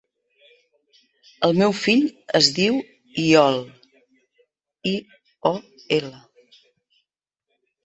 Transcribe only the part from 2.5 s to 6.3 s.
diu Iol: i, o, ela.